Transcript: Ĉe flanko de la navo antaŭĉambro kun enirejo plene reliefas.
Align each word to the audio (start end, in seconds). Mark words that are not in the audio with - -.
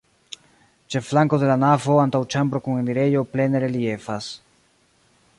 Ĉe 0.93 1.01
flanko 1.09 1.39
de 1.43 1.49
la 1.49 1.57
navo 1.63 1.97
antaŭĉambro 2.03 2.61
kun 2.67 2.79
enirejo 2.85 3.21
plene 3.35 3.61
reliefas. 3.65 4.31